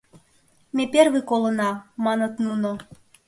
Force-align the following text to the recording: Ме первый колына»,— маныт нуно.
Ме 0.75 0.83
первый 0.93 1.23
колына»,— 1.29 1.71
маныт 2.05 2.33
нуно. 2.43 2.71